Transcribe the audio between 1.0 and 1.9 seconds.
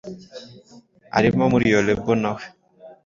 arimo muri iyo